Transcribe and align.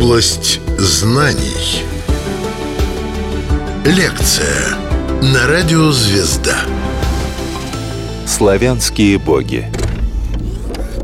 Область 0.00 0.60
знаний. 0.78 1.84
Лекция 3.84 4.78
на 5.20 5.46
радио 5.46 5.92
«Звезда». 5.92 6.56
Славянские 8.26 9.18
боги. 9.18 9.66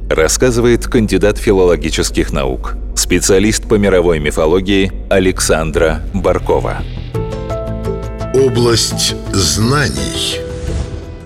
Рассказывает 0.08 0.86
кандидат 0.86 1.36
филологических 1.36 2.32
наук, 2.32 2.76
специалист 2.96 3.68
по 3.68 3.74
мировой 3.74 4.18
мифологии 4.18 4.90
Александра 5.10 6.00
Баркова. 6.14 6.78
Область 8.32 9.14
знаний. 9.30 10.45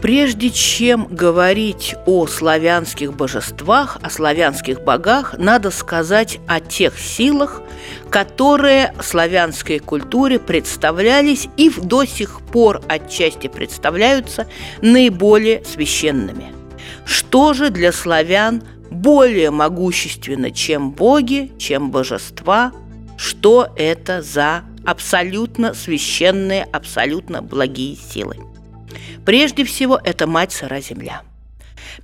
Прежде 0.00 0.50
чем 0.50 1.06
говорить 1.08 1.94
о 2.06 2.26
славянских 2.26 3.12
божествах, 3.12 3.98
о 4.00 4.08
славянских 4.08 4.82
богах, 4.82 5.34
надо 5.36 5.70
сказать 5.70 6.38
о 6.46 6.60
тех 6.60 6.98
силах, 6.98 7.60
которые 8.08 8.94
славянской 9.02 9.78
культуре 9.78 10.38
представлялись 10.38 11.48
и 11.58 11.70
до 11.70 12.06
сих 12.06 12.40
пор 12.40 12.80
отчасти 12.88 13.48
представляются 13.48 14.46
наиболее 14.80 15.62
священными. 15.64 16.54
Что 17.04 17.52
же 17.52 17.68
для 17.68 17.92
славян 17.92 18.62
более 18.90 19.50
могущественно, 19.50 20.50
чем 20.50 20.92
боги, 20.92 21.52
чем 21.58 21.90
божества? 21.90 22.72
Что 23.18 23.68
это 23.76 24.22
за 24.22 24.62
абсолютно 24.86 25.74
священные, 25.74 26.64
абсолютно 26.64 27.42
благие 27.42 27.96
силы? 27.96 28.49
Прежде 29.30 29.62
всего, 29.62 30.00
это 30.02 30.26
мать 30.26 30.50
сыра 30.50 30.80
земля. 30.80 31.22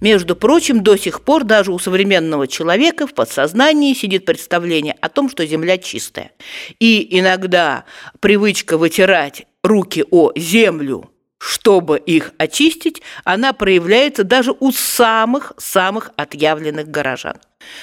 Между 0.01 0.37
прочим, 0.37 0.85
до 0.85 0.97
сих 0.97 1.23
пор 1.23 1.43
даже 1.43 1.73
у 1.73 1.79
современного 1.81 2.47
человека 2.47 3.09
в 3.09 3.15
подсознании 3.15 3.95
сидит 3.95 4.25
представление 4.25 4.95
о 5.01 5.09
том, 5.09 5.29
что 5.29 5.45
земля 5.45 5.77
чистая. 5.77 6.31
И 6.79 7.19
иногда 7.19 7.85
привычка 8.21 8.79
вытирать 8.79 9.45
руки 9.65 10.05
о 10.09 10.31
землю 10.37 11.11
чтобы 11.39 11.99
их 11.99 12.33
очистить, 12.39 13.03
она 13.25 13.53
проявляется 13.53 14.25
даже 14.25 14.55
у 14.59 14.73
самых-самых 14.73 16.11
отъявленных 16.17 16.89
горожан. 16.89 17.37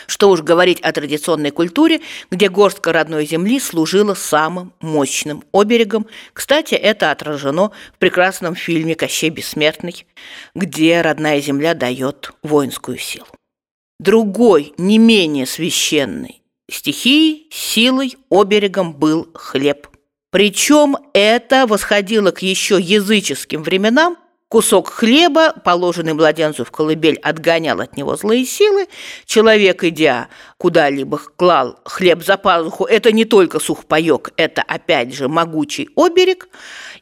Что 0.08 0.30
уж 0.30 0.42
говорить 0.42 0.80
о 0.82 0.92
традиционной 0.92 1.52
культуре, 1.52 2.02
где 2.32 2.50
горстка 2.50 2.94
родной 2.94 3.26
земли 3.26 3.60
служила 3.60 4.14
самым 4.14 4.74
мощным 4.80 5.44
оберегом. 5.52 6.08
Кстати, 6.32 6.74
это 6.74 7.12
отражено 7.12 7.72
в 7.94 7.98
прекрасном 8.00 8.56
фильме 8.56 8.96
«Кощей 8.96 9.30
бессмертный», 9.30 10.08
где 10.56 11.02
родная 11.02 11.42
земля 11.42 11.74
дает 11.74 12.32
воинскую 12.44 12.98
силу. 12.98 13.28
Другой, 14.00 14.74
не 14.78 14.98
менее 14.98 15.46
священный 15.46 16.42
стихией, 16.72 17.48
силой, 17.52 18.16
оберегом 18.30 18.94
был 18.94 19.30
хлеб– 19.34 19.88
причем 20.34 20.98
это 21.14 21.68
восходило 21.68 22.32
к 22.32 22.42
еще 22.42 22.80
языческим 22.80 23.62
временам. 23.62 24.18
Кусок 24.48 24.90
хлеба, 24.90 25.54
положенный 25.64 26.14
младенцу 26.14 26.66
в 26.66 26.72
колыбель, 26.72 27.20
отгонял 27.22 27.80
от 27.80 27.96
него 27.98 28.16
злые 28.16 28.44
силы. 28.44 28.88
Человек, 29.28 29.84
идя 29.84 30.30
куда-либо, 30.58 31.20
клал 31.20 31.80
хлеб 31.86 32.24
за 32.24 32.38
пазуху. 32.38 32.86
Это 32.86 33.12
не 33.12 33.26
только 33.26 33.60
сухпайок, 33.60 34.32
это, 34.36 34.64
опять 34.64 35.14
же, 35.14 35.28
могучий 35.28 35.90
оберег. 35.96 36.50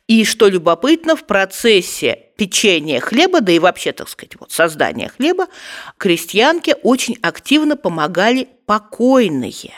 И, 0.07 0.25
что 0.25 0.49
любопытно, 0.49 1.15
в 1.15 1.23
процессе 1.23 2.31
печения 2.35 2.99
хлеба, 2.99 3.39
да 3.39 3.53
и 3.53 3.59
вообще, 3.59 3.93
так 3.93 4.09
сказать, 4.09 4.35
вот 4.41 4.51
создания 4.51 5.07
хлеба, 5.07 5.47
крестьянке 5.97 6.75
очень 6.83 7.17
активно 7.21 7.77
помогали 7.77 8.49
покойные. 8.65 9.71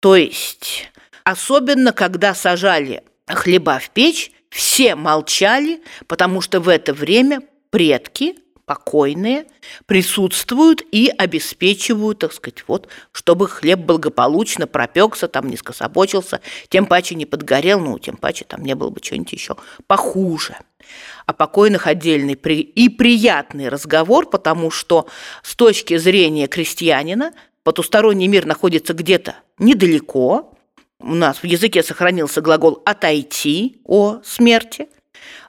То 0.00 0.14
есть 0.14 0.89
Особенно, 1.24 1.92
когда 1.92 2.34
сажали 2.34 3.02
хлеба 3.26 3.78
в 3.78 3.90
печь, 3.90 4.32
все 4.50 4.94
молчали, 4.94 5.82
потому 6.06 6.40
что 6.40 6.60
в 6.60 6.68
это 6.68 6.92
время 6.92 7.42
предки, 7.70 8.36
покойные, 8.66 9.46
присутствуют 9.86 10.82
и 10.92 11.08
обеспечивают, 11.08 12.20
так 12.20 12.32
сказать, 12.32 12.64
вот, 12.68 12.88
чтобы 13.10 13.48
хлеб 13.48 13.80
благополучно 13.80 14.68
пропекся, 14.68 15.26
там 15.26 15.48
не 15.48 15.56
скособочился, 15.56 16.40
тем 16.68 16.86
паче 16.86 17.16
не 17.16 17.26
подгорел, 17.26 17.80
ну, 17.80 17.98
тем 17.98 18.16
паче 18.16 18.44
там 18.44 18.62
не 18.62 18.74
было 18.74 18.90
бы 18.90 19.00
чего-нибудь 19.00 19.32
еще 19.32 19.56
похуже. 19.88 20.56
О 21.26 21.32
покойных 21.32 21.86
отдельный 21.86 22.34
и 22.34 22.88
приятный 22.88 23.68
разговор, 23.68 24.28
потому 24.28 24.70
что 24.70 25.08
с 25.42 25.56
точки 25.56 25.96
зрения 25.96 26.46
крестьянина 26.46 27.32
потусторонний 27.64 28.28
мир 28.28 28.46
находится 28.46 28.94
где-то 28.94 29.36
недалеко, 29.58 30.54
у 31.00 31.14
нас 31.14 31.38
в 31.38 31.44
языке 31.44 31.82
сохранился 31.82 32.40
глагол 32.40 32.82
«отойти» 32.84 33.80
о 33.84 34.20
смерти. 34.24 34.88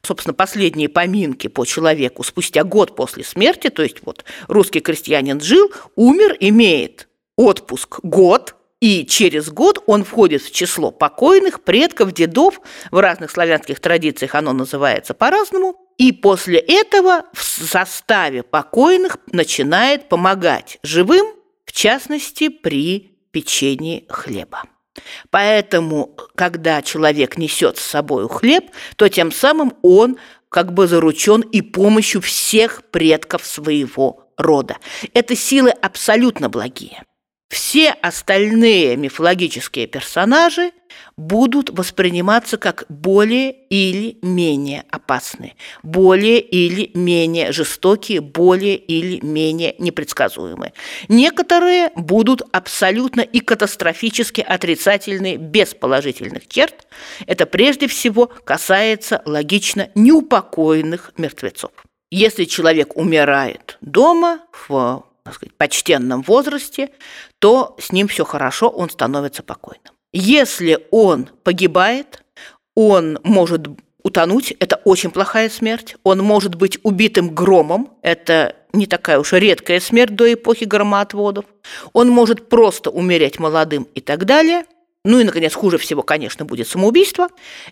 Собственно, 0.03 0.33
последние 0.33 0.89
поминки 0.89 1.47
по 1.47 1.65
человеку 1.65 2.23
спустя 2.23 2.63
год 2.63 2.95
после 2.95 3.23
смерти, 3.23 3.69
то 3.69 3.83
есть 3.83 3.97
вот 4.03 4.25
русский 4.47 4.79
крестьянин 4.79 5.39
жил, 5.39 5.71
умер, 5.95 6.35
имеет 6.39 7.07
отпуск 7.37 7.99
год, 8.03 8.55
и 8.81 9.05
через 9.05 9.49
год 9.51 9.83
он 9.85 10.03
входит 10.03 10.41
в 10.41 10.51
число 10.51 10.89
покойных 10.91 11.61
предков, 11.61 12.13
дедов. 12.13 12.59
В 12.89 12.99
разных 12.99 13.29
славянских 13.29 13.79
традициях 13.79 14.33
оно 14.33 14.53
называется 14.53 15.13
по-разному. 15.13 15.75
И 15.97 16.11
после 16.11 16.57
этого 16.57 17.25
в 17.31 17.43
составе 17.43 18.41
покойных 18.41 19.17
начинает 19.27 20.09
помогать 20.09 20.79
живым, 20.81 21.27
в 21.65 21.71
частности, 21.73 22.49
при 22.49 23.15
печении 23.31 24.05
хлеба. 24.09 24.63
Поэтому, 25.29 26.15
когда 26.35 26.81
человек 26.81 27.37
несет 27.37 27.77
с 27.77 27.83
собой 27.83 28.27
хлеб, 28.27 28.65
то 28.95 29.07
тем 29.07 29.31
самым 29.31 29.73
он 29.81 30.17
как 30.49 30.73
бы 30.73 30.87
заручен 30.87 31.41
и 31.41 31.61
помощью 31.61 32.21
всех 32.21 32.83
предков 32.91 33.45
своего 33.45 34.27
рода. 34.37 34.77
Это 35.13 35.35
силы 35.35 35.69
абсолютно 35.69 36.49
благие 36.49 37.03
все 37.51 37.91
остальные 37.91 38.95
мифологические 38.95 39.85
персонажи 39.85 40.71
будут 41.17 41.69
восприниматься 41.69 42.57
как 42.57 42.85
более 42.89 43.51
или 43.51 44.17
менее 44.21 44.83
опасные, 44.89 45.55
более 45.83 46.39
или 46.39 46.91
менее 46.93 47.51
жестокие, 47.51 48.21
более 48.21 48.75
или 48.75 49.23
менее 49.25 49.75
непредсказуемые. 49.77 50.73
Некоторые 51.07 51.91
будут 51.95 52.41
абсолютно 52.51 53.21
и 53.21 53.39
катастрофически 53.39 54.41
отрицательные, 54.41 55.37
без 55.37 55.73
положительных 55.73 56.47
черт. 56.47 56.87
Это 57.27 57.45
прежде 57.45 57.87
всего 57.87 58.27
касается 58.27 59.21
логично 59.25 59.89
неупокоенных 59.95 61.13
мертвецов. 61.17 61.71
Если 62.09 62.45
человек 62.45 62.97
умирает 62.97 63.77
дома 63.81 64.41
в 64.51 65.05
так 65.23 65.35
сказать, 65.35 65.55
почтенном 65.55 66.23
возрасте, 66.23 66.91
то 67.39 67.75
с 67.79 67.91
ним 67.91 68.07
все 68.07 68.25
хорошо, 68.25 68.69
он 68.69 68.89
становится 68.89 69.43
покойным. 69.43 69.93
Если 70.13 70.79
он 70.91 71.29
погибает, 71.43 72.23
он 72.75 73.19
может 73.23 73.67
утонуть, 74.03 74.51
это 74.59 74.77
очень 74.83 75.11
плохая 75.11 75.49
смерть. 75.49 75.95
Он 76.03 76.19
может 76.19 76.55
быть 76.55 76.79
убитым 76.83 77.33
громом, 77.33 77.89
это 78.01 78.55
не 78.73 78.87
такая 78.87 79.19
уж 79.19 79.33
редкая 79.33 79.79
смерть 79.79 80.15
до 80.15 80.33
эпохи 80.33 80.65
громоотводов. 80.65 81.45
Он 81.93 82.09
может 82.09 82.49
просто 82.49 82.89
умереть 82.89 83.39
молодым 83.39 83.87
и 83.95 84.01
так 84.01 84.25
далее– 84.25 84.65
ну 85.03 85.19
и, 85.19 85.23
наконец, 85.23 85.55
хуже 85.55 85.79
всего, 85.79 86.03
конечно, 86.03 86.45
будет 86.45 86.67
самоубийство. 86.67 87.29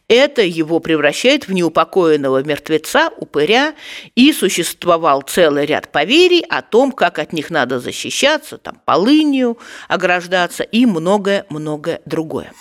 Это 0.08 0.42
его 0.42 0.80
превращает 0.80 1.48
в 1.48 1.54
неупокоенного 1.54 2.44
мертвеца, 2.44 3.12
упыря, 3.18 3.76
и 4.16 4.34
существовал 4.34 5.22
целый 5.22 5.68
ряд 5.68 5.92
поверий 5.92 6.44
о 6.50 6.64
том, 6.64 6.92
как 6.92 7.20
от 7.20 7.32
них 7.32 7.52
надо 7.52 7.80
защищаться, 7.80 8.58
там, 8.58 8.82
полынью 8.84 9.60
ограждаться 9.88 10.64
и 10.64 10.88
многое-многое 10.88 12.02
другое. 12.06 12.52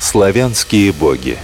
Славянские 0.00 0.92
боги 0.92 1.38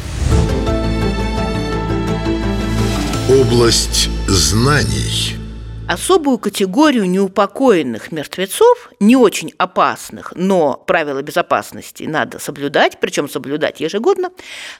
Область 3.31 4.09
знаний– 4.27 5.37
Особую 5.89 6.37
категорию 6.39 7.09
неупокоенных 7.09 8.13
мертвецов, 8.13 8.91
не 9.01 9.17
очень 9.17 9.55
опасных, 9.57 10.35
но 10.37 10.75
правила 10.75 11.23
безопасности 11.23 12.03
надо 12.03 12.39
соблюдать, 12.39 13.01
причем 13.01 13.27
соблюдать 13.27 13.81
ежегодно, 13.81 14.31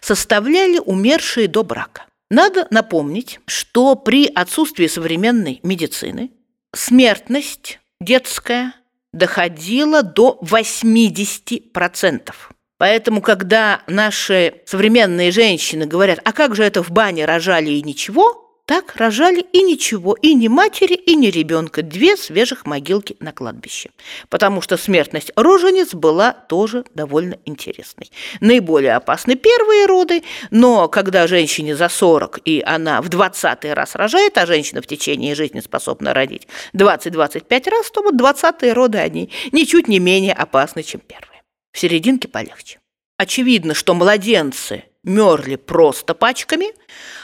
составляли 0.03 0.79
умершие 0.79 1.49
до 1.49 1.65
брака. 1.65 2.05
Надо 2.29 2.67
напомнить, 2.71 3.41
что 3.47 3.95
при 3.95 4.27
отсутствии 4.27 4.87
современной 4.87 5.61
медицины 5.63 6.31
смертность 6.75 7.81
детская 8.03 8.75
доходила 9.15 10.03
до 10.03 10.39
80%. 10.43 12.35
Поэтому, 12.77 13.23
когда 13.23 13.81
наши 13.87 14.57
современные 14.67 15.31
женщины 15.31 15.87
говорят, 15.87 16.21
а 16.23 16.33
как 16.33 16.55
же 16.55 16.65
это 16.65 16.83
в 16.83 16.91
бане 16.91 17.25
рожали 17.25 17.71
и 17.71 17.83
ничего, 17.83 18.48
так 18.69 18.97
рожали 18.97 19.41
и 19.41 19.63
ничего, 19.63 20.13
и 20.13 20.35
ни 20.35 20.47
матери, 20.47 20.93
и 20.93 21.17
ни 21.17 21.29
ребенка, 21.29 21.81
две 21.81 22.19
свежих 22.19 22.67
могилки 22.67 23.17
на 23.19 23.33
кладбище. 23.33 23.89
Потому 24.29 24.61
что 24.61 24.77
смертность 24.77 25.33
рожениц 25.37 25.95
была 25.95 26.35
тоже 26.35 26.85
довольно 26.95 27.39
интересной. 27.47 28.11
Наиболее 28.43 28.95
опасны 28.95 29.37
первые 29.37 29.87
роды, 29.87 30.23
но 30.51 30.87
когда 30.89 31.27
женщине 31.27 31.77
за 31.77 31.89
40, 31.89 32.41
и 32.45 32.63
она 32.65 33.01
в 33.01 33.09
20 33.09 33.65
раз 33.73 33.95
рожает, 33.95 34.37
а 34.37 34.45
женщина 34.45 34.83
в 34.83 34.87
течение 34.87 35.35
жизни 35.35 35.61
способна 35.61 36.13
родить 36.13 36.47
20-25 36.75 37.71
раз, 37.71 37.91
то 37.91 38.03
вот 38.03 38.19
20 38.19 38.75
роды 38.75 38.99
они 38.99 39.31
ничуть 39.51 39.89
не 39.89 39.99
менее 39.99 40.35
опасны, 40.35 40.83
чем 40.83 41.01
первые. 41.01 41.43
В 41.73 41.79
серединке 41.79 42.29
полегче. 42.29 42.81
Очевидно, 43.17 43.73
что 43.73 43.95
младенцы 43.95 44.85
мерли 45.09 45.57
просто 45.57 46.15
пачками, 46.15 46.67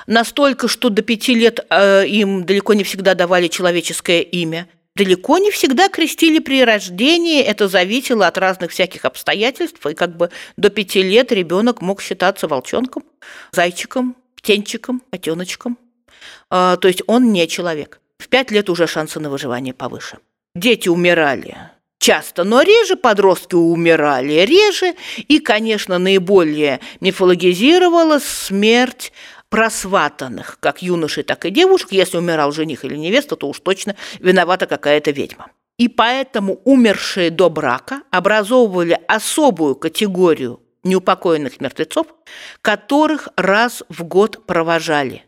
настолько, 0.07 0.67
что 0.67 0.89
до 0.89 1.03
пяти 1.03 1.35
лет 1.35 1.65
э, 1.71 2.07
им 2.07 2.45
далеко 2.45 2.75
не 2.75 2.83
всегда 2.83 3.15
давали 3.15 3.49
человеческое 3.49 4.23
имя. 4.23 4.67
Далеко 4.97 5.39
не 5.39 5.51
всегда 5.51 5.89
крестили 5.89 6.39
при 6.39 6.65
рождении, 6.65 7.43
это 7.43 7.69
зависело 7.69 8.27
от 8.27 8.39
разных 8.39 8.71
всяких 8.71 9.05
обстоятельств, 9.05 9.85
и 9.87 9.95
как 9.95 10.17
бы 10.17 10.31
до 10.57 10.71
пяти 10.71 11.03
лет 11.03 11.33
ребенок 11.33 11.83
мог 11.83 12.01
считаться 12.01 12.47
волчонком, 12.47 13.05
зайчиком, 13.53 14.17
птенчиком, 14.37 15.03
котеночком. 15.11 15.79
Э, 16.51 16.77
то 16.81 16.89
есть 16.89 17.03
он 17.07 17.33
не 17.33 17.47
человек. 17.49 18.01
В 18.19 18.29
пять 18.29 18.51
лет 18.51 18.71
уже 18.71 18.87
шансы 18.87 19.21
на 19.21 19.31
выживание 19.31 19.75
повыше. 19.75 20.19
Дети 20.55 20.89
умирали 20.89 21.57
часто, 22.05 22.44
но 22.44 22.61
реже 22.61 22.96
подростки 22.96 23.55
умирали, 23.55 24.44
реже. 24.44 24.94
И, 25.17 25.38
конечно, 25.38 25.99
наиболее 25.99 26.81
мифологизировала 27.00 28.19
смерть 28.19 29.12
просватанных, 29.49 30.58
как 30.61 30.82
юношей, 30.82 31.23
так 31.23 31.46
и 31.46 31.50
девушек. 31.50 31.93
Если 31.93 32.19
умирал 32.19 32.52
жених 32.52 32.85
или 32.85 32.96
невеста, 32.96 33.37
то 33.37 33.49
уж 33.49 33.61
точно 33.61 33.96
виновата 34.19 34.67
какая-то 34.67 35.12
ведьма. 35.12 35.50
И 35.79 35.88
поэтому 35.88 36.61
умершие 36.64 37.31
до 37.31 37.49
брака 37.49 38.02
образовывали 38.11 39.00
особую 39.08 39.75
категорию 39.75 40.61
неупокоенных 40.82 41.61
мертвецов, 41.61 42.06
которых 42.61 43.29
раз 43.37 43.82
в 43.88 44.05
год 44.05 44.44
провожали. 44.47 45.25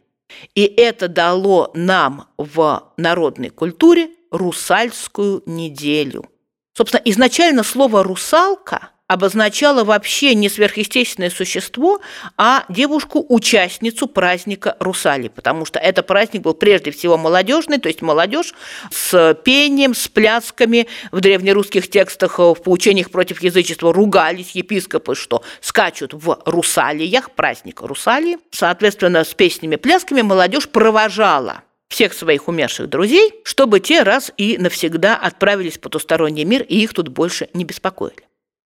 И 0.55 0.65
это 0.65 1.09
дало 1.09 1.71
нам 1.75 2.29
в 2.37 2.93
народной 2.99 3.49
культуре 3.49 4.11
русальскую 4.31 5.43
неделю– 5.47 6.27
Собственно, 6.77 7.01
изначально 7.07 7.63
слово 7.63 8.03
«русалка» 8.03 8.91
обозначало 9.07 9.83
вообще 9.85 10.35
не 10.35 10.51
сверхъестественное 10.51 11.31
существо, 11.31 12.01
а 12.37 12.65
девушку-участницу 12.69 14.09
праздника 14.09 14.77
Русали, 14.79 15.29
потому 15.29 15.65
что 15.65 15.79
это 15.79 16.03
праздник 16.03 16.43
был 16.43 16.53
прежде 16.53 16.91
всего 16.91 17.17
молодежный, 17.17 17.79
то 17.79 17.89
есть 17.89 18.03
молодежь 18.03 18.53
с 18.91 19.35
пением, 19.43 19.95
с 19.95 20.09
плясками. 20.09 20.87
В 21.13 21.21
древнерусских 21.21 21.89
текстах 21.89 22.41
в 22.41 22.57
поучениях 22.57 23.11
против 23.11 23.43
язычества 23.43 23.95
ругались 23.95 24.51
епископы, 24.51 25.15
что 25.15 25.43
скачут 25.63 26.13
в 26.13 26.43
русалиях, 26.45 27.31
праздник 27.31 27.81
Русалии. 27.81 28.37
Соответственно, 28.51 29.25
с 29.25 29.33
песнями, 29.33 29.77
плясками 29.77 30.21
молодежь 30.21 30.69
провожала 30.69 31.63
всех 31.89 32.13
своих 32.13 32.49
умерших 32.49 32.89
друзей, 32.89 33.35
чтобы 33.45 33.81
те 33.81 34.03
раз 34.03 34.33
и 34.37 34.59
навсегда 34.59 35.17
отправились 35.17 35.77
в 35.77 35.81
потусторонний 35.81 36.45
мир 36.45 36.63
и 36.63 36.79
их 36.81 36.95
тут 36.95 37.09
больше 37.09 37.49
не 37.53 37.65
беспокоили. 37.65 38.27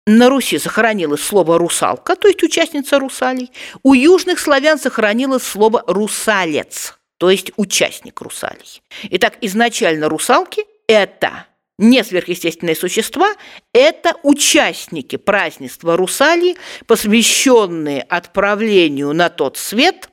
На 0.06 0.30
Руси 0.30 0.60
сохранилось 0.60 1.24
слово 1.24 1.58
«русалка», 1.58 2.18
то 2.18 2.28
есть 2.28 2.44
участница 2.44 3.00
русалей. 3.00 3.52
У 3.84 3.94
южных 3.94 4.40
славян 4.40 4.78
сохранилось 4.78 5.44
слово 5.44 5.84
«русалец», 5.88 7.00
то 7.18 7.30
есть 7.30 7.52
участник 7.56 8.20
русалей. 8.20 8.82
Итак, 9.04 9.38
изначально 9.40 10.10
русалки– 10.10 10.66
это 10.88 11.46
не 11.78 12.04
сверхъестественные 12.04 12.76
существа, 12.76 13.34
это 13.74 14.16
участники 14.24 15.16
празднества 15.16 15.96
русалий, 15.96 16.58
посвященные 16.86 18.02
отправлению 18.02 19.14
на 19.14 19.30
тот 19.30 19.58
свет 19.58 20.10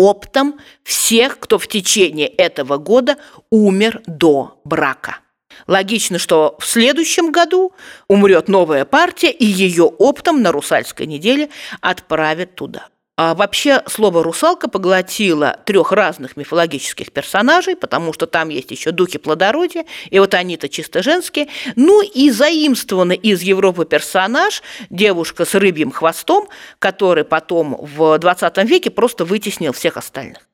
оптом 0.00 0.58
всех, 0.82 1.38
кто 1.38 1.58
в 1.58 1.68
течение 1.68 2.26
этого 2.26 2.78
года 2.78 3.18
умер 3.50 4.02
до 4.06 4.60
брака. 4.64 5.18
Логично, 5.66 6.18
что 6.18 6.56
в 6.58 6.66
следующем 6.66 7.32
году 7.32 7.72
умрет 8.08 8.48
новая 8.48 8.86
партия, 8.86 9.30
и 9.30 9.44
ее 9.44 9.84
оптом 9.84 10.40
на 10.40 10.52
русальской 10.52 11.06
неделе 11.06 11.50
отправят 11.82 12.54
туда. 12.54 12.88
А 13.22 13.34
вообще 13.34 13.82
слово 13.86 14.24
«русалка» 14.24 14.66
поглотило 14.66 15.58
трех 15.66 15.92
разных 15.92 16.38
мифологических 16.38 17.12
персонажей, 17.12 17.76
потому 17.76 18.14
что 18.14 18.26
там 18.26 18.48
есть 18.48 18.70
еще 18.70 18.92
духи 18.92 19.18
плодородия, 19.18 19.84
и 20.08 20.18
вот 20.18 20.32
они-то 20.32 20.70
чисто 20.70 21.02
женские. 21.02 21.48
Ну 21.76 22.00
и 22.00 22.30
заимствованный 22.30 23.16
из 23.16 23.42
Европы 23.42 23.84
персонаж, 23.84 24.62
девушка 24.88 25.44
с 25.44 25.54
рыбьим 25.54 25.90
хвостом, 25.90 26.48
который 26.78 27.24
потом 27.24 27.76
в 27.78 28.18
20 28.18 28.56
веке 28.64 28.88
просто 28.88 29.26
вытеснил 29.26 29.74
всех 29.74 29.98
остальных. 29.98 30.48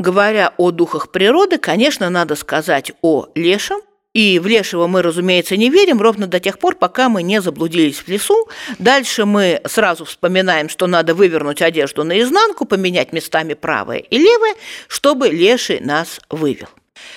Говоря 0.00 0.54
о 0.56 0.72
духах 0.72 1.12
природы, 1.12 1.58
конечно, 1.58 2.10
надо 2.10 2.34
сказать 2.34 2.90
о 3.00 3.28
лешем, 3.36 3.78
и 4.18 4.40
в 4.40 4.48
Лешего 4.48 4.88
мы, 4.88 5.02
разумеется, 5.02 5.56
не 5.56 5.70
верим 5.70 6.02
ровно 6.02 6.26
до 6.26 6.40
тех 6.40 6.58
пор, 6.58 6.74
пока 6.74 7.08
мы 7.08 7.22
не 7.22 7.40
заблудились 7.40 7.98
в 7.98 8.08
лесу. 8.08 8.48
Дальше 8.80 9.26
мы 9.26 9.60
сразу 9.64 10.04
вспоминаем, 10.04 10.68
что 10.68 10.88
надо 10.88 11.14
вывернуть 11.14 11.62
одежду 11.62 12.02
наизнанку, 12.02 12.64
поменять 12.64 13.12
местами 13.12 13.54
правое 13.54 13.98
и 13.98 14.18
левое, 14.18 14.56
чтобы 14.88 15.28
Леший 15.28 15.78
нас 15.78 16.20
вывел. 16.30 16.66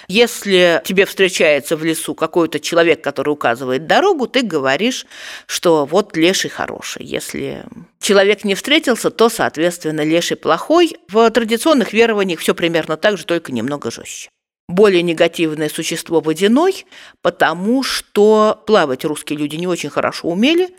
Если 0.08 0.80
тебе 0.86 1.08
встречается 1.08 1.76
в 1.76 1.84
лесу 1.84 2.14
какой-то 2.14 2.60
человек, 2.60 3.04
который 3.04 3.32
указывает 3.32 3.88
дорогу, 3.88 4.28
ты 4.28 4.44
говоришь, 4.44 5.08
что 5.48 5.88
вот 5.88 6.16
леший 6.16 6.52
хороший. 6.52 7.04
Если 7.04 7.64
человек 8.00 8.44
не 8.44 8.54
встретился, 8.54 9.10
то, 9.10 9.28
соответственно, 9.30 10.02
леший 10.02 10.38
плохой. 10.38 10.98
В 11.08 11.28
традиционных 11.32 11.94
верованиях 11.94 12.42
все 12.42 12.54
примерно 12.54 12.96
так 12.96 13.18
же, 13.18 13.26
только 13.26 13.52
немного 13.52 13.90
жестче 13.90 14.30
более 14.74 15.02
негативное 15.02 15.70
существо 15.70 16.22
водяной, 16.22 16.86
потому 17.22 17.84
что 17.84 18.62
плавать 18.66 19.06
русские 19.06 19.40
люди 19.40 19.56
не 19.56 19.68
очень 19.68 19.90
хорошо 19.90 20.30
умели, 20.30 20.70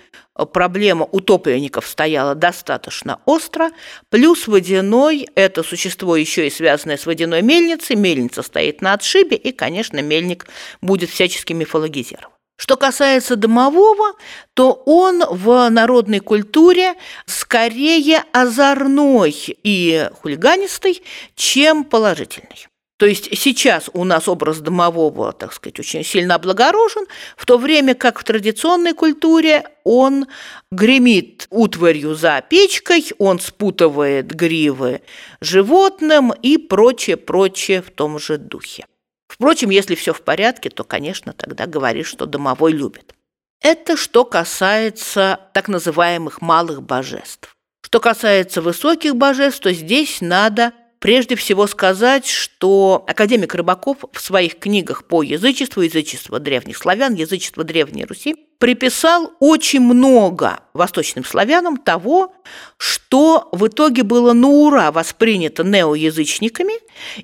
проблема 0.53 1.05
утопленников 1.05 1.87
стояла 1.87 2.35
достаточно 2.35 3.21
остро, 3.27 3.71
плюс 4.09 4.47
водяной– 4.47 5.29
это 5.35 5.63
существо 5.63 6.17
еще 6.17 6.47
и 6.47 6.51
связанное 6.51 6.97
с 6.97 7.07
водяной 7.07 7.43
мельницей, 7.43 7.97
мельница 7.97 8.43
стоит 8.43 8.81
на 8.81 8.95
отшибе, 8.95 9.37
и, 9.37 9.53
конечно, 9.53 10.01
мельник 10.01 10.47
будет 10.81 11.11
всячески 11.11 11.53
мифологизирован. 11.53 12.33
Что 12.57 12.77
касается 12.77 13.35
домового, 13.35 14.13
то 14.55 14.73
он 14.87 15.25
в 15.29 15.69
народной 15.69 16.21
культуре 16.21 16.95
скорее 17.27 18.23
озорной 18.33 19.35
и 19.65 20.09
хулиганистый, 20.21 21.03
чем 21.35 21.83
положительный. 21.83 22.69
То 23.03 23.07
есть 23.07 23.37
сейчас 23.37 23.91
у 23.95 24.05
нас 24.05 24.29
образ 24.29 24.61
домового, 24.61 25.33
так 25.33 25.53
сказать, 25.53 25.81
очень 25.81 26.05
сильно 26.05 26.37
облагорожен, 26.37 27.07
в 27.37 27.45
то 27.47 27.59
время 27.59 27.97
как 27.97 28.21
в 28.21 28.23
традиционной 28.23 28.95
культуре 28.95 29.65
он 29.83 30.29
гремит 30.71 31.49
утварью 31.51 32.15
за 32.15 32.41
печкой, 32.49 33.05
он 33.19 33.41
спутывает 33.41 34.33
гривы 34.33 35.03
животным 35.41 36.33
и 36.33 36.59
прочее-прочее 36.59 37.83
в 37.83 37.91
том 37.91 38.21
же 38.21 38.39
духе. 38.39 38.87
Впрочем, 39.27 39.71
если 39.71 39.97
все 39.97 40.13
в 40.13 40.23
порядке, 40.23 40.71
то, 40.71 40.85
конечно, 40.85 41.33
тогда 41.33 41.67
говоришь, 41.67 42.07
что 42.07 42.27
домовой 42.27 42.71
любит. 42.71 43.17
Это 43.61 43.97
что 43.97 44.25
касается 44.25 45.41
так 45.53 45.67
называемых 45.67 46.41
малых 46.41 46.85
божеств. 46.85 47.57
Что 47.85 47.99
касается 47.99 48.63
высоких 48.63 49.17
божеств, 49.17 49.59
то 49.59 49.73
здесь 49.73 50.21
надо 50.21 50.73
Прежде 51.03 51.35
всего 51.35 51.67
сказать, 51.67 52.29
что 52.29 53.05
академик 53.09 53.57
Рыбаков 53.57 54.05
в 54.13 54.21
своих 54.21 54.61
книгах 54.61 55.03
по 55.09 55.25
язычеству, 55.25 55.83
язычество 55.83 56.39
древних 56.39 56.77
славян, 56.77 57.15
язычество 57.15 57.65
древней 57.65 58.05
Руси, 58.05 58.37
приписал 58.59 59.33
очень 59.41 59.81
много 59.81 60.61
восточным 60.75 61.25
славянам 61.25 61.77
того, 61.77 62.33
что 62.77 63.49
в 63.51 63.67
итоге 63.67 64.05
было 64.05 64.33
на 64.33 64.47
ура 64.47 64.93
воспринято 64.93 65.65
неоязычниками 65.65 66.75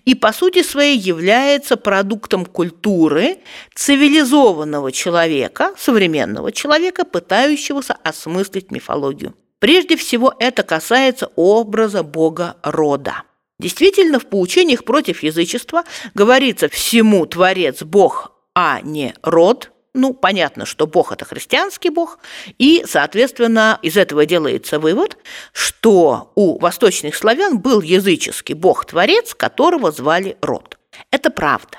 и, 0.05 0.17
по 0.17 0.33
сути 0.33 0.65
своей, 0.65 0.99
является 0.99 1.77
продуктом 1.77 2.47
культуры 2.47 3.37
цивилизованного 3.77 4.91
человека, 4.91 5.73
современного 5.79 6.51
человека, 6.51 7.05
пытающегося 7.05 7.97
осмыслить 8.03 8.73
мифологию. 8.73 9.37
Прежде 9.61 9.97
всего, 9.97 10.35
это 10.41 10.65
касается 10.65 11.31
образа 11.37 12.03
бога 12.03 12.57
рода. 12.65 13.23
Действительно, 13.61 14.21
в 14.21 14.27
поучениях 14.27 14.85
против 14.85 15.25
язычества 15.25 15.83
говорится 16.15 16.69
«всему 16.69 17.27
Творец 17.27 17.83
Бог, 17.83 18.33
а 18.55 18.81
не 18.83 19.15
род», 19.23 19.73
Ну, 19.95 20.15
понятно, 20.15 20.65
что 20.65 20.87
Бог– 20.87 21.11
это 21.13 21.25
христианский 21.25 21.91
Бог, 21.91 22.21
и, 22.59 22.85
соответственно, 22.87 23.81
из 23.83 23.97
этого 23.97 24.27
делается 24.27 24.79
вывод, 24.79 25.17
что 25.53 26.31
у 26.37 26.59
восточных 26.61 27.17
славян 27.17 27.59
был 27.59 27.81
языческий 27.81 28.55
Бог-творец, 28.55 29.35
которого 29.35 29.91
звали 29.91 30.37
Род. 30.41 30.79
Это 31.11 31.31
правда. 31.31 31.79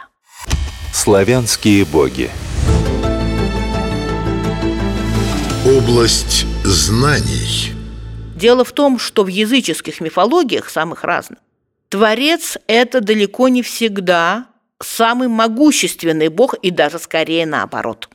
Славянские 0.93 1.85
боги. 1.85 2.29
Область 5.65 6.45
знаний. 6.65 7.71
Дело 8.35 8.65
в 8.65 8.73
том, 8.73 8.99
что 8.99 9.23
в 9.23 9.27
языческих 9.27 10.01
мифологиях, 10.01 10.69
самых 10.69 11.05
разных, 11.05 11.39
Творец– 11.89 12.57
это 12.67 13.01
далеко 13.01 13.47
не 13.47 13.63
всегда 13.63 14.45
самый 14.79 15.27
могущественный 15.27 16.27
бог 16.29 16.53
и 16.61 16.69
даже 16.69 16.99
скорее 16.99 17.45
наоборот. 17.47 18.09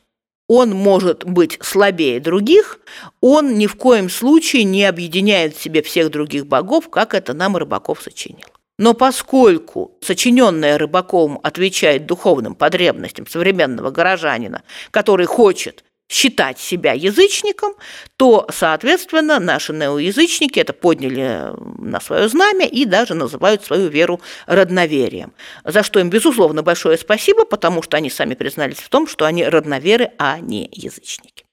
Он 0.47 0.71
может 0.71 1.25
быть 1.25 1.59
слабее 1.63 2.21
других, 2.21 2.79
он 3.21 3.59
ни 3.59 3.67
в 3.67 3.77
коем 3.77 4.11
случае 4.11 4.65
не 4.65 4.85
объединяет 4.85 5.57
в 5.57 5.63
себе 5.63 5.83
всех 5.83 6.11
других 6.11 6.47
богов, 6.47 6.89
как 6.91 7.15
это 7.15 7.33
нам 7.33 7.57
Рыбаков 7.57 8.03
сочинил. 8.03 8.47
Но 8.79 8.93
поскольку 8.93 9.97
сочиненное 10.01 10.79
Рыбаковым 10.79 11.39
отвечает 11.43 12.07
духовным 12.07 12.55
потребностям 12.55 13.27
современного 13.27 13.91
горожанина, 13.91 14.63
который 14.91 15.27
хочет 15.27 15.84
считать 16.09 16.59
себя 16.59 16.93
язычником, 16.93 17.75
то, 18.17 18.47
соответственно, 18.51 19.41
наши 19.41 19.73
неоязычники 19.73 20.61
это 20.61 20.73
подняли 20.73 21.53
на 21.79 22.01
свое 22.01 22.29
знамя 22.29 22.67
и 22.67 22.85
даже 22.85 23.15
называют 23.15 23.65
свою 23.65 23.89
веру 23.89 24.21
родноверием. 24.47 25.33
За 25.65 25.83
что 25.83 26.01
им, 26.01 26.11
безусловно, 26.11 26.63
большое 26.63 26.99
спасибо, 26.99 27.45
потому 27.45 27.83
что 27.83 27.97
они 27.97 28.11
сами 28.11 28.35
признались 28.35 28.79
в 28.79 28.89
том, 28.89 29.07
что 29.07 29.25
они 29.25 29.45
родноверы, 29.45 30.13
а 30.19 30.39
не 30.39 30.69
язычники. 30.73 31.45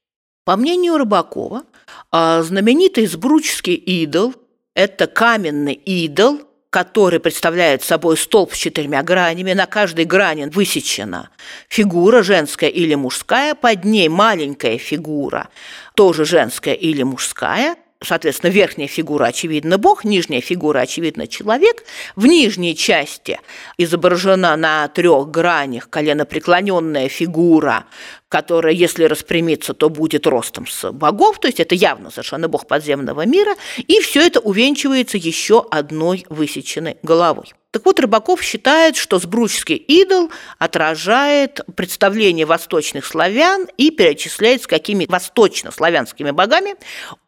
По 0.44 0.58
мнению 0.58 0.98
Рыбакова, 0.98 1.64
а, 2.12 2.42
знаменитый 2.42 3.06
сбручский 3.06 3.76
идол– 3.76 4.34
это 4.76 5.08
каменный 5.08 5.74
идол– 5.74 6.42
который 6.72 7.20
представляет 7.20 7.84
собой 7.84 8.18
столб 8.18 8.54
с 8.54 8.58
четырьмя 8.58 9.04
гранями. 9.04 9.54
На 9.54 9.68
каждой 9.68 10.06
грани 10.06 10.46
высечена 10.46 11.30
фигура 11.68 12.24
женская 12.24 12.70
или 12.70 12.96
мужская, 12.96 13.54
под 13.54 13.84
ней 13.84 14.08
маленькая 14.08 14.78
фигура, 14.78 15.50
тоже 15.94 16.26
женская 16.26 16.74
или 16.74 17.04
мужская– 17.04 17.76
соответственно, 18.04 18.50
верхняя 18.50 18.88
фигура, 18.88 19.26
очевидно, 19.26 19.78
Бог, 19.78 20.04
нижняя 20.04 20.42
фигура, 20.42 20.80
очевидно, 20.80 21.28
человек. 21.28 21.84
В 22.16 22.26
нижней 22.26 22.76
части 22.76 23.40
изображена 23.78 24.56
на 24.56 24.88
трех 24.88 25.30
гранях 25.30 25.90
коленопреклоненная 25.90 27.10
фигура, 27.10 27.86
которая, 28.30 28.74
если 28.74 29.04
распрямится, 29.04 29.74
то 29.74 29.90
будет 29.90 30.26
ростом 30.26 30.68
с 30.68 30.92
богов, 30.92 31.40
то 31.40 31.48
есть 31.48 31.60
это 31.60 31.76
явно 31.76 32.10
совершенно 32.10 32.48
бог 32.48 32.68
подземного 32.68 33.26
мира, 33.26 33.56
и 33.78 34.00
все 34.00 34.26
это 34.26 34.40
увенчивается 34.40 35.18
еще 35.18 35.66
одной 35.70 36.26
высеченной 36.30 36.98
головой. 37.04 37.54
Так 37.72 37.86
вот, 37.86 38.02
Рыбаков 38.02 38.42
считает, 38.44 38.98
что 38.98 39.18
сбручский 39.18 39.76
идол 39.76 40.30
отражает 40.60 41.62
представление 41.76 42.46
восточных 42.46 43.06
славян 43.06 43.68
и 43.78 43.92
перечисляет, 43.92 44.64
с 44.64 44.68
какими 44.68 45.06
восточно-славянскими 45.06 46.32
богами 46.32 46.76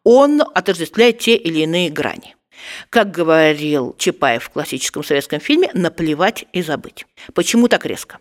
он 0.03 0.41
отождествляет 0.41 1.19
те 1.19 1.35
или 1.35 1.61
иные 1.61 1.89
грани. 1.89 2.35
Как 2.89 3.11
говорил 3.11 3.95
Чапаев 3.97 4.43
в 4.43 4.49
классическом 4.49 5.03
советском 5.03 5.39
фильме, 5.39 5.69
наплевать 5.73 6.45
и 6.51 6.61
забыть. 6.61 7.05
Почему 7.33 7.69
так 7.69 7.85
резко? 7.85 8.19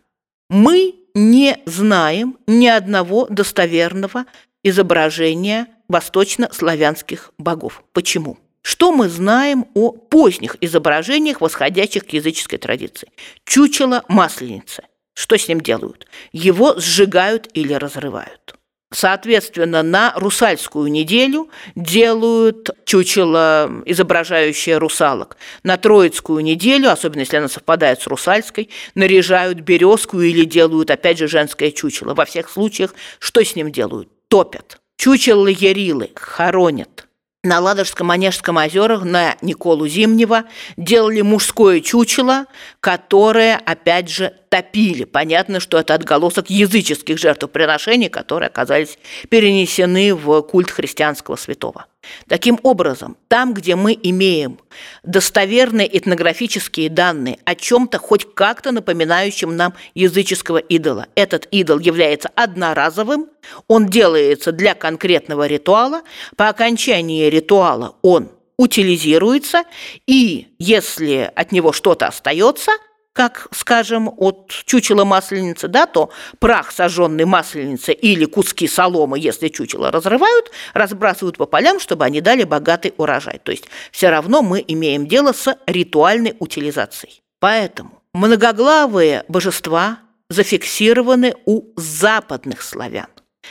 Мы 0.49 0.95
не 1.15 1.59
знаем 1.67 2.39
ни 2.47 2.67
одного 2.67 3.27
достоверного 3.27 4.27
изображения 4.63 5.67
восточно-славянских 5.89 7.33
богов. 7.37 7.83
Почему? 7.93 8.39
Что 8.63 8.93
мы 8.93 9.09
знаем 9.09 9.67
о 9.75 9.91
поздних 9.93 10.57
изображениях, 10.61 11.41
восходящих 11.41 12.07
к 12.07 12.11
языческой 12.11 12.59
традиции? 12.59 13.11
Чучело 13.45 14.05
масленицы. 14.09 14.85
Что 15.15 15.37
с 15.37 15.49
ним 15.49 15.61
делают? 15.61 16.07
Его 16.33 16.79
сжигают 16.79 17.49
или 17.55 17.75
разрывают. 17.75 18.55
Соответственно, 18.93 19.83
на 19.83 20.13
русальскую 20.17 20.87
неделю 20.89 21.49
делают 21.75 22.71
чучело, 22.85 23.83
изображающее 23.87 24.79
русалок. 24.79 25.39
На 25.63 25.77
троицкую 25.79 26.45
неделю, 26.45 26.91
особенно 26.91 27.21
если 27.21 27.39
она 27.39 27.49
совпадает 27.49 28.03
с 28.03 28.07
русальской, 28.07 28.69
наряжают 28.95 29.61
березку 29.61 30.21
или 30.21 30.45
делают, 30.45 30.91
опять 30.91 31.19
же, 31.19 31.27
женское 31.27 31.71
чучело. 31.71 32.15
Во 32.15 32.27
всех 32.27 32.51
случаях 32.51 32.95
что 33.19 33.43
с 33.43 33.57
ним 33.57 33.73
делают? 33.73 34.09
Топят. 34.29 34.79
Чучело 34.99 35.49
Ярилы 35.49 36.11
хоронят 36.15 37.09
на 37.45 37.59
Ладожско-Манежском 37.59 38.65
озерах 38.65 39.03
на 39.03 39.37
Николу 39.43 39.89
Зимнего 39.89 40.45
делали 40.77 41.23
мужское 41.23 41.81
чучело, 41.81 42.47
которое, 42.79 43.57
опять 43.57 44.09
же, 44.09 44.33
топили. 44.49 45.05
Понятно, 45.05 45.59
что 45.59 45.79
это 45.79 45.95
отголосок 45.95 46.51
языческих 46.51 47.19
жертвоприношений, 47.19 48.09
которые 48.09 48.47
оказались 48.47 48.97
перенесены 49.29 50.15
в 50.15 50.41
культ 50.43 50.71
христианского 50.71 51.35
святого. 51.35 51.87
Таким 52.29 52.59
образом, 52.63 53.17
там, 53.29 53.55
где 53.55 53.77
мы 53.77 53.99
имеем 54.01 54.59
достоверные 55.03 55.99
этнографические 55.99 56.89
данные 56.89 57.39
о 57.45 57.55
чем-то 57.55 57.99
хоть 57.99 58.35
как-то 58.35 58.73
напоминающем 58.73 59.57
нам 59.57 59.75
языческого 59.95 60.59
идола, 60.59 61.07
этот 61.15 61.47
идол 61.51 61.79
является 61.79 62.31
одноразовым, 62.35 63.29
он 63.69 63.87
делается 63.87 64.53
для 64.53 64.75
конкретного 64.75 65.47
ритуала, 65.47 66.03
по 66.37 66.49
окончании 66.49 67.29
ритуала 67.29 67.97
он 68.03 68.31
утилизируется, 68.57 69.65
и 70.07 70.49
если 70.59 71.31
от 71.35 71.53
него 71.53 71.73
что-то 71.73 72.07
остается– 72.07 72.73
как, 73.13 73.49
скажем, 73.53 74.11
от 74.17 74.49
чучела 74.49 75.05
масленицы, 75.05 75.69
да, 75.69 75.87
то 75.87 76.11
прах 76.39 76.73
сожженной 76.73 77.25
масленицы 77.25 77.93
или 77.93 78.25
куски 78.25 78.67
соломы, 78.67 79.19
если 79.19 79.49
чучело 79.49 79.91
разрывают, 79.91 80.51
разбрасывают 80.73 81.37
по 81.37 81.47
полям, 81.47 81.79
чтобы 81.79 82.05
они 82.05 82.21
дали 82.21 82.45
богатый 82.45 82.95
урожай. 82.97 83.39
То 83.43 83.53
есть 83.53 83.65
все 83.91 84.09
равно 84.09 84.43
мы 84.43 84.65
имеем 84.67 85.07
дело 85.07 85.33
с 85.33 85.57
ритуальной 85.67 86.37
утилизацией. 86.39 87.23
Поэтому 87.39 88.03
многоглавые 88.15 89.25
божества 89.29 89.99
зафиксированы 90.31 91.35
у 91.45 91.65
западных 91.77 92.63
славян. 92.63 93.09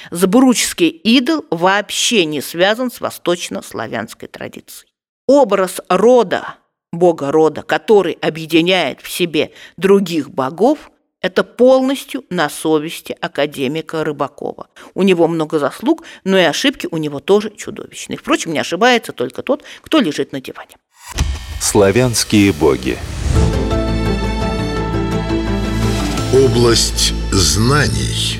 Забуручский 0.10 0.88
идол 0.88 1.46
вообще 1.51 2.25
не 2.25 2.41
связан 2.41 2.89
с 2.89 3.01
восточно-славянской 3.01 4.27
традицией. 4.27 4.91
Образ 5.27 5.82
рода 5.89 6.56
бога 6.91 7.31
рода, 7.31 7.62
который 7.62 8.13
объединяет 8.21 9.01
в 9.01 9.10
себе 9.10 9.51
других 9.77 10.29
богов, 10.29 10.91
это 11.21 11.43
полностью 11.43 12.24
на 12.29 12.50
совести 12.50 13.15
академика 13.21 14.03
Рыбакова. 14.03 14.67
У 14.95 15.03
него 15.03 15.27
много 15.27 15.60
заслуг, 15.60 16.03
но 16.24 16.38
и 16.38 16.43
ошибки 16.43 16.88
у 16.91 16.98
него 16.98 17.19
тоже 17.19 17.51
чудовищные. 17.51 18.17
Впрочем, 18.17 18.53
не 18.53 18.60
ошибается 18.60 19.12
только 19.13 19.43
тот, 19.43 19.63
кто 19.81 20.00
лежит 20.00 20.31
на 20.31 20.41
диване. 20.41 20.77
Славянские 21.62 22.51
боги. 22.53 22.98
Область 26.33 27.13
знаний. 27.31 28.39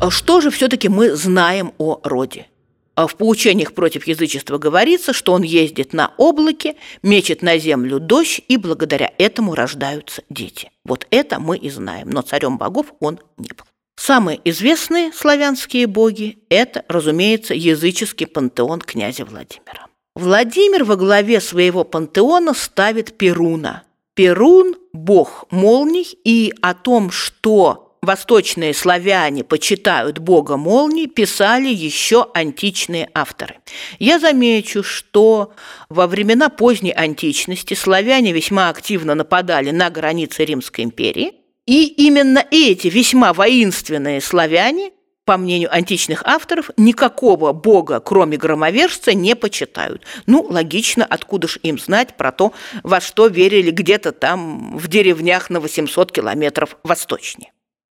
А 0.00 0.10
что 0.10 0.40
же 0.40 0.50
все-таки 0.50 0.88
мы 0.88 1.14
знаем 1.14 1.72
о 1.78 2.00
роде? 2.02 2.46
А 2.94 3.06
в 3.06 3.16
поучениях 3.16 3.72
против 3.72 4.06
язычества 4.06 4.58
говорится, 4.58 5.12
что 5.12 5.32
он 5.32 5.42
ездит 5.42 5.92
на 5.92 6.12
облаке, 6.18 6.76
мечет 7.02 7.40
на 7.42 7.56
землю 7.56 7.98
дождь, 7.98 8.42
и 8.48 8.56
благодаря 8.58 9.10
этому 9.16 9.54
рождаются 9.54 10.22
дети. 10.28 10.70
Вот 10.84 11.06
это 11.10 11.40
мы 11.40 11.56
и 11.56 11.70
знаем, 11.70 12.10
но 12.10 12.20
царем 12.20 12.58
богов 12.58 12.92
он 13.00 13.18
не 13.38 13.48
был. 13.48 13.64
Самые 13.96 14.40
известные 14.44 15.12
славянские 15.12 15.86
боги– 15.86 16.38
это, 16.48 16.84
разумеется, 16.88 17.54
языческий 17.54 18.26
пантеон 18.26 18.80
князя 18.80 19.24
Владимира. 19.24 19.86
Владимир 20.14 20.84
во 20.84 20.96
главе 20.96 21.40
своего 21.40 21.84
пантеона 21.84 22.52
ставит 22.52 23.16
Перуна. 23.16 23.84
Перун– 24.14 24.76
бог 24.92 25.46
молний, 25.50 26.18
и 26.24 26.52
о 26.60 26.74
том, 26.74 27.10
что 27.10 27.81
восточные 28.02 28.74
славяне 28.74 29.44
почитают 29.44 30.18
бога 30.18 30.56
молний, 30.56 31.06
писали 31.06 31.68
еще 31.68 32.26
античные 32.34 33.08
авторы. 33.14 33.58
Я 34.00 34.18
замечу, 34.18 34.82
что 34.82 35.52
во 35.88 36.08
времена 36.08 36.48
поздней 36.48 36.92
античности 36.92 37.74
славяне 37.74 38.32
весьма 38.32 38.68
активно 38.68 39.14
нападали 39.14 39.70
на 39.70 39.88
границы 39.88 40.44
Римской 40.44 40.84
империи, 40.84 41.34
и 41.64 41.86
именно 41.86 42.44
эти 42.50 42.88
весьма 42.88 43.32
воинственные 43.32 44.20
славяне 44.20 44.90
по 45.24 45.36
мнению 45.36 45.72
античных 45.72 46.24
авторов, 46.24 46.72
никакого 46.76 47.52
бога, 47.52 48.00
кроме 48.00 48.36
громовержца, 48.36 49.14
не 49.14 49.36
почитают. 49.36 50.02
Ну, 50.26 50.44
логично, 50.50 51.06
откуда 51.08 51.46
ж 51.46 51.60
им 51.62 51.78
знать 51.78 52.16
про 52.16 52.32
то, 52.32 52.52
во 52.82 53.00
что 53.00 53.28
верили 53.28 53.70
где-то 53.70 54.10
там 54.10 54.76
в 54.76 54.88
деревнях 54.88 55.48
на 55.48 55.60
800 55.60 56.10
километров 56.10 56.76
восточнее. 56.82 57.52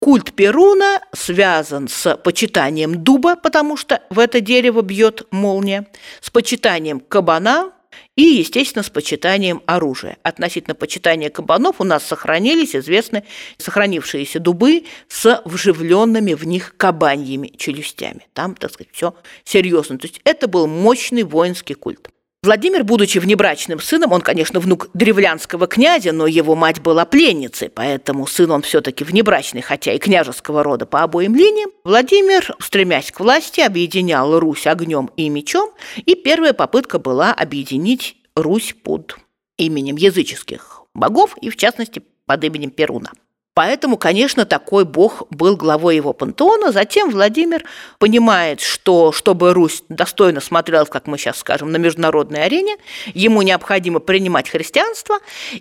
Культ 0.02 0.32
Перуна 0.32 1.00
связан 1.14 1.86
с 1.86 2.16
почитанием 2.16 3.04
дуба, 3.04 3.36
потому 3.36 3.76
что 3.76 4.02
в 4.10 4.18
это 4.18 4.40
дерево 4.40 4.82
бьет 4.82 5.28
молния, 5.30 5.86
с 6.20 6.28
почитанием 6.28 6.98
кабана, 6.98 7.70
и, 8.16 8.22
естественно, 8.22 8.82
с 8.82 8.90
почитанием 8.90 9.62
оружия. 9.64 10.16
Относительно 10.24 10.74
почитания 10.74 11.30
кабанов 11.30 11.80
у 11.80 11.84
нас 11.84 12.04
сохранились 12.04 12.74
известны 12.74 13.22
сохранившиеся 13.58 14.40
дубы 14.40 14.86
с 15.06 15.40
вживленными 15.44 16.34
в 16.34 16.44
них 16.48 16.74
кабаньими 16.76 17.52
челюстями. 17.56 18.26
Там, 18.32 18.56
так 18.56 18.72
сказать, 18.72 18.92
все 18.92 19.14
серьезно. 19.44 19.98
То 19.98 20.08
есть 20.08 20.20
это 20.24 20.48
был 20.48 20.66
мощный 20.66 21.22
воинский 21.22 21.74
культ. 21.74 22.10
Владимир, 22.44 22.82
будучи 22.82 23.18
внебрачным 23.18 23.78
сыном, 23.78 24.10
он, 24.10 24.20
конечно, 24.20 24.58
внук 24.58 24.88
древлянского 24.94 25.68
князя, 25.68 26.10
но 26.10 26.26
его 26.26 26.56
мать 26.56 26.80
была 26.80 27.04
пленницей, 27.04 27.68
поэтому 27.68 28.26
сын 28.26 28.50
он 28.50 28.62
все-таки 28.62 29.04
внебрачный, 29.04 29.60
хотя 29.62 29.92
и 29.92 29.98
княжеского 30.00 30.64
рода 30.64 30.84
по 30.84 31.04
обоим 31.04 31.36
линиям. 31.36 31.70
Владимир, 31.84 32.52
стремясь 32.58 33.12
к 33.12 33.20
власти, 33.20 33.60
объединял 33.60 34.40
Русь 34.40 34.66
огнем 34.66 35.08
и 35.16 35.28
мечом, 35.28 35.70
и 36.04 36.16
первая 36.16 36.52
попытка 36.52 36.98
была 36.98 37.32
объединить 37.32 38.16
Русь 38.34 38.74
под 38.82 39.18
именем 39.56 39.94
языческих 39.94 40.82
богов, 40.94 41.36
и 41.40 41.48
в 41.48 41.54
частности 41.56 42.02
под 42.26 42.42
именем 42.42 42.70
Перуна. 42.70 43.12
Поэтому, 43.54 43.98
конечно, 43.98 44.46
такой 44.46 44.84
бог 44.86 45.24
был 45.30 45.56
главой 45.56 45.96
его 45.96 46.14
пантеона. 46.14 46.72
Затем 46.72 47.10
Владимир 47.10 47.64
понимает, 47.98 48.60
что 48.60 49.12
чтобы 49.12 49.52
Русь 49.52 49.82
достойно 49.90 50.40
смотрелась, 50.40 50.88
как 50.88 51.06
мы 51.06 51.18
сейчас 51.18 51.38
скажем, 51.38 51.70
на 51.70 51.76
международной 51.76 52.44
арене, 52.44 52.76
ему 53.12 53.42
необходимо 53.42 54.00
принимать 54.00 54.48
христианство. 54.48 55.18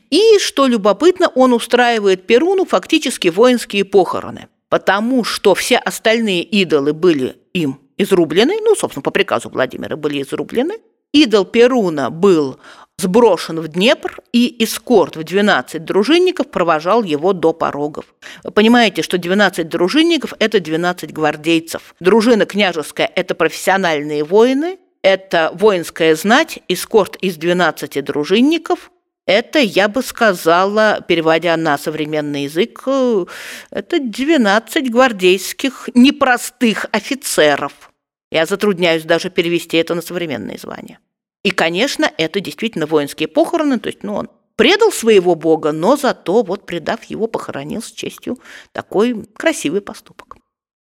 И, 0.10 0.39
что 0.39 0.67
любопытно, 0.67 1.27
он 1.36 1.51
устраивает 1.53 2.25
Перуну 2.27 2.65
фактически 2.65 3.27
воинские 3.27 3.83
похороны, 3.83 4.48
потому 4.69 5.25
что 5.25 5.53
все 5.53 5.77
остальные 5.77 6.43
идолы 6.43 6.93
были 6.93 7.36
им 7.53 7.79
изрублены, 7.98 8.57
ну, 8.62 8.75
собственно, 8.75 9.03
по 9.03 9.12
приказу 9.12 9.50
Владимира 9.50 9.95
были 9.98 10.21
изрублены. 10.21 10.75
Идол 11.13 11.43
Перуна 11.43 12.10
был 12.10 12.57
сброшен 13.01 13.60
в 13.60 13.67
Днепр, 13.67 14.20
и 14.31 14.63
эскорт 14.63 15.17
в 15.17 15.24
12 15.24 15.84
дружинников 15.84 16.50
провожал 16.51 17.03
его 17.03 17.34
до 17.34 17.53
порогов. 17.53 18.05
Вы 18.43 18.51
понимаете, 18.51 19.01
что 19.01 19.17
12 19.17 19.67
дружинников– 19.67 20.34
это 20.39 20.60
12 20.60 21.12
гвардейцев. 21.12 21.96
Дружина 22.00 22.46
княжеская– 22.46 23.12
это 23.15 23.36
профессиональные 23.36 24.24
воины, 24.24 24.77
это 25.01 25.51
воинская 25.53 26.15
знать, 26.15 26.60
эскорт 26.67 27.15
из 27.17 27.36
12 27.38 28.03
дружинников– 28.03 28.91
это, 29.25 29.60
я 29.60 29.88
бы 29.88 30.01
сказала, 30.01 31.01
переводя 31.08 31.55
на 31.55 31.77
современный 31.77 32.43
язык, 32.43 32.81
э, 32.88 33.25
это 33.70 34.00
12 34.00 34.91
гвардейских 34.91 35.89
непростых 35.93 36.88
офицеров. 36.91 37.91
Я 38.31 38.46
затрудняюсь 38.46 39.03
даже 39.03 39.29
перевести 39.29 39.77
это 39.77 39.93
на 39.93 40.01
современные 40.01 40.58
звания. 40.58 41.00
И, 41.43 41.51
конечно, 41.51 42.12
это 42.17 42.39
действительно 42.39 42.86
воинские 42.86 43.27
похороны, 43.27 43.79
то 43.79 43.88
есть, 43.88 44.03
ну, 44.03 44.15
он 44.15 44.29
предал 44.55 44.91
своего 44.91 45.36
бога, 45.36 45.71
но 45.71 45.98
зато, 45.98 46.43
вот 46.43 46.65
предав 46.65 47.03
его, 47.05 47.27
похоронил 47.27 47.81
с 47.81 47.91
честью 47.91 48.38
такой 48.71 49.25
красивый 49.36 49.81
поступок. 49.81 50.38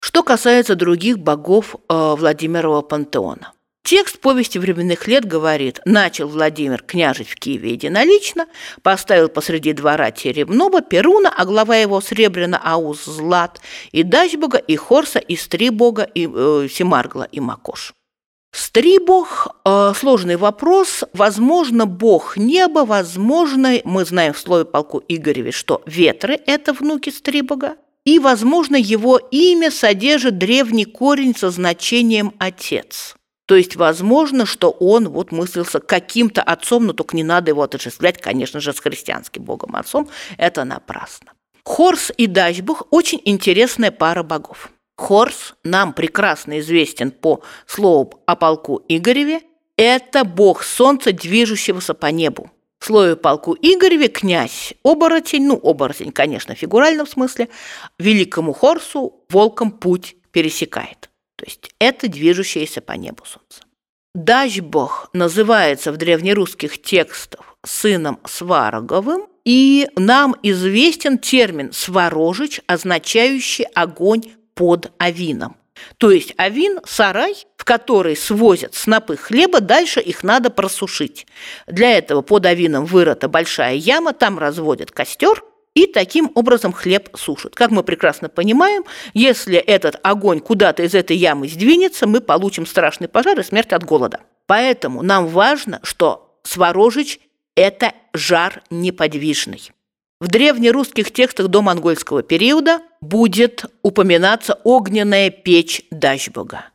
Что 0.00 0.22
касается 0.22 0.74
других 0.74 1.18
богов 1.18 1.76
э, 1.76 1.78
Владимирова 1.88 2.82
пантеона. 2.82 3.52
Текст 3.84 4.20
повести 4.20 4.58
временных 4.58 5.08
лет 5.08 5.24
говорит, 5.24 5.80
начал 5.84 6.28
Владимир 6.28 6.82
княжить 6.82 7.28
в 7.28 7.34
Киеве 7.34 7.72
единолично, 7.72 8.46
поставил 8.82 9.28
посреди 9.28 9.72
двора 9.72 10.10
Теремноба, 10.10 10.82
Перуна, 10.82 11.32
а 11.36 11.44
глава 11.44 11.76
его 11.76 12.00
Сребрина, 12.00 12.60
Ауз, 12.62 13.04
Злат, 13.04 13.60
и 13.90 14.02
Дачбога, 14.02 14.58
и 14.58 14.76
Хорса, 14.76 15.18
и 15.18 15.34
Стрибога, 15.34 16.02
и 16.02 16.28
э, 16.32 16.68
Семаргла, 16.70 17.24
и 17.24 17.40
Макош. 17.40 17.94
Стрибог 18.52 19.48
э,– 19.64 19.92
сложный 19.96 20.36
вопрос. 20.36 21.04
Возможно, 21.14 21.86
бог 21.86 22.36
неба, 22.36 22.84
возможно, 22.84 23.80
мы 23.84 24.04
знаем 24.04 24.34
в 24.34 24.38
слове 24.38 24.66
полку 24.66 25.02
Игореве, 25.08 25.52
что 25.52 25.82
ветры– 25.86 26.38
это 26.46 26.74
внуки 26.74 27.10
Стрибога. 27.10 27.76
И, 28.04 28.18
возможно, 28.18 28.76
его 28.76 29.16
имя 29.16 29.70
содержит 29.70 30.36
древний 30.36 30.84
корень 30.84 31.34
со 31.36 31.50
значением 31.50 32.34
«отец». 32.38 33.14
То 33.46 33.56
есть, 33.56 33.76
возможно, 33.76 34.46
что 34.46 34.70
он 34.70 35.08
вот 35.08 35.32
мыслился 35.32 35.80
каким-то 35.80 36.42
отцом, 36.42 36.86
но 36.86 36.92
только 36.92 37.16
не 37.16 37.24
надо 37.24 37.50
его 37.50 37.62
отождествлять, 37.62 38.20
конечно 38.20 38.60
же, 38.60 38.72
с 38.72 38.80
христианским 38.80 39.42
богом 39.42 39.76
отцом. 39.76 40.08
Это 40.36 40.64
напрасно. 40.64 41.32
Хорс 41.64 42.12
и 42.16 42.26
Дачбух– 42.26 42.84
очень 42.90 43.20
интересная 43.24 43.90
пара 43.90 44.22
богов. 44.22 44.70
Хорс 44.96 45.54
нам 45.64 45.92
прекрасно 45.92 46.60
известен 46.60 47.10
по 47.10 47.42
слову 47.66 48.22
о 48.26 48.36
полку 48.36 48.82
Игореве. 48.88 49.40
Это 49.76 50.24
бог 50.24 50.62
солнца, 50.62 51.12
движущегося 51.12 51.94
по 51.94 52.06
небу. 52.06 52.50
В 52.78 52.86
слове 52.86 53.16
полку 53.16 53.56
Игореве 53.60 54.08
князь 54.08 54.74
оборотень, 54.82 55.46
ну, 55.46 55.58
оборотень, 55.62 56.12
конечно, 56.12 56.54
в 56.54 56.58
фигуральном 56.58 57.06
смысле, 57.06 57.48
великому 57.98 58.52
Хорсу 58.52 59.24
волком 59.30 59.70
путь 59.70 60.16
пересекает. 60.32 61.10
То 61.36 61.44
есть 61.44 61.70
это 61.78 62.08
движущееся 62.08 62.80
по 62.80 62.92
небу 62.92 63.24
солнце. 63.24 63.62
Дачбог 64.14 65.08
называется 65.12 65.90
в 65.90 65.96
древнерусских 65.96 66.82
текстах 66.82 67.56
сыном 67.64 68.18
Свароговым, 68.24 69.26
и 69.44 69.88
нам 69.96 70.36
известен 70.42 71.18
термин 71.18 71.72
«сварожич», 71.72 72.60
означающий 72.66 73.64
огонь 73.74 74.22
под 74.54 74.92
авином. 75.00 75.56
То 75.98 76.10
есть 76.10 76.34
авин– 76.36 76.80
сарай, 76.86 77.34
в 77.56 77.64
который 77.64 78.16
свозят 78.16 78.74
снопы 78.74 79.16
хлеба, 79.16 79.60
дальше 79.60 80.00
их 80.00 80.22
надо 80.22 80.50
просушить. 80.50 81.26
Для 81.66 81.96
этого 81.96 82.22
под 82.22 82.46
авином 82.46 82.84
вырыта 82.84 83.28
большая 83.28 83.74
яма, 83.74 84.12
там 84.12 84.38
разводят 84.38 84.90
костер, 84.90 85.42
и 85.74 85.86
таким 85.86 86.30
образом 86.34 86.72
хлеб 86.72 87.08
сушат. 87.16 87.54
Как 87.54 87.70
мы 87.70 87.82
прекрасно 87.82 88.28
понимаем, 88.28 88.84
если 89.14 89.56
этот 89.56 89.98
огонь 90.02 90.40
куда-то 90.40 90.82
из 90.82 90.94
этой 90.94 91.16
ямы 91.16 91.48
сдвинется, 91.48 92.06
мы 92.06 92.20
получим 92.20 92.66
страшный 92.66 93.08
пожар 93.08 93.40
и 93.40 93.42
смерть 93.42 93.72
от 93.72 93.82
голода. 93.82 94.20
Поэтому 94.46 95.02
нам 95.02 95.28
важно, 95.28 95.80
что 95.82 96.38
Сварожич– 96.42 97.20
это 97.54 97.94
жар 98.12 98.62
неподвижный. 98.68 99.70
В 100.20 100.28
древнерусских 100.28 101.10
текстах 101.10 101.48
до 101.48 101.62
монгольского 101.62 102.22
периода 102.22 102.80
будет 103.02 103.66
упоминаться 103.82 104.58
огненная 104.64 105.28
печь 105.28 105.82
Дачбога. 105.90 106.66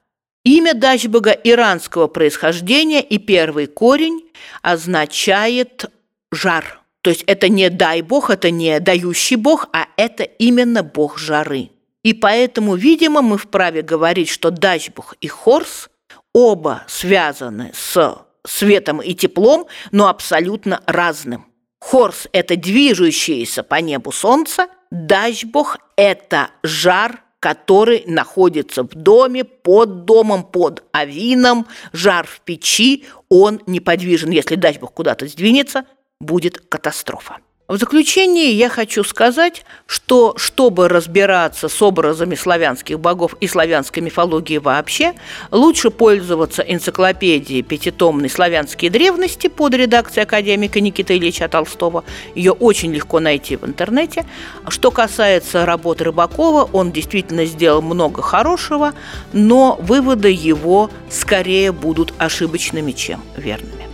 Имя 0.44 0.76
Дачбога 0.76 1.32
иранского 1.32 2.08
происхождения 2.08 3.02
и 3.02 3.18
первый 3.18 3.66
корень 3.66 4.22
означает 4.62 5.86
«жар». 6.32 6.82
То 7.02 7.10
есть 7.10 7.24
это 7.24 7.50
не 7.50 7.70
«дай 7.70 8.02
бог», 8.02 8.30
это 8.30 8.52
не 8.52 8.80
«дающий 8.80 9.38
бог», 9.38 9.68
а 9.74 9.88
это 9.98 10.24
именно 10.24 10.84
бог 10.84 11.18
жары. 11.18 11.72
И 12.04 12.14
поэтому, 12.14 12.76
видимо, 12.76 13.22
мы 13.22 13.38
вправе 13.38 13.82
говорить, 13.82 14.30
что 14.30 14.52
Дачбог 14.52 15.16
и 15.20 15.28
Хорс 15.28 15.90
оба 16.34 16.84
связаны 16.88 17.72
с 17.74 18.18
светом 18.46 19.02
и 19.02 19.14
теплом, 19.14 19.68
но 19.92 20.08
абсолютно 20.08 20.82
разным. 20.86 21.46
Хорс– 21.80 22.28
это 22.32 22.56
движущееся 22.56 23.64
по 23.64 23.76
небу 23.76 24.12
солнце, 24.12 24.68
Дачбог– 24.92 25.78
это 25.96 26.50
жар, 26.64 27.24
который 27.40 28.04
находится 28.08 28.84
в 28.84 28.90
доме, 28.90 29.44
под 29.44 30.06
домом, 30.06 30.44
под 30.44 30.84
авином, 30.96 31.68
жар 31.94 32.26
в 32.26 32.42
печи, 32.42 33.06
он 33.30 33.62
неподвижен. 33.68 34.32
Если 34.32 34.56
Дачбог 34.56 34.94
куда-то 34.94 35.28
сдвинется, 35.28 35.86
будет 36.20 36.58
катастрофа. 36.58 37.38
В 37.68 37.76
заключение 37.76 38.54
я 38.54 38.70
хочу 38.70 39.04
сказать, 39.04 39.66
что 39.88 40.36
чтобы 40.38 40.88
разбираться 40.88 41.68
с 41.68 41.82
образами 41.82 42.34
славянских 42.36 42.98
богов 42.98 43.36
и 43.42 43.48
славянской 43.48 44.02
мифологии 44.02 44.58
вообще, 44.58 45.16
лучше 45.52 45.90
пользоваться 45.90 46.62
энциклопедией 46.62 47.64
пятитомной 47.64 48.30
«Славянские 48.30 48.90
древности» 48.90 49.48
под 49.48 49.74
редакцией 49.74 50.24
академика 50.24 50.80
Никиты 50.80 51.18
Ильича 51.18 51.50
Толстого. 51.50 52.06
Ее 52.36 52.54
очень 52.54 52.94
легко 52.94 53.20
найти 53.20 53.58
в 53.58 53.66
интернете. 53.66 54.26
Что 54.70 54.90
касается 54.90 55.66
работы 55.66 56.06
Рыбакова, 56.06 56.70
он 56.72 56.94
действительно 56.94 57.44
сделал 57.44 57.82
много 57.82 58.22
хорошего, 58.22 58.94
но 59.34 59.78
выводы 59.82 60.30
его 60.30 60.90
скорее 61.10 61.74
будут 61.74 62.14
ошибочными, 62.18 62.94
чем 62.94 63.22
верными 63.36 63.88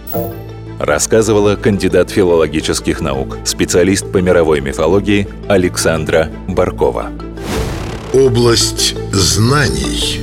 рассказывала 0.79 1.55
кандидат 1.55 2.09
филологических 2.09 3.01
наук, 3.01 3.37
специалист 3.45 4.11
по 4.11 4.17
мировой 4.17 4.61
мифологии 4.61 5.27
Александра 5.47 6.29
Баркова. 6.47 7.11
Область 8.13 8.95
знаний 9.11 10.21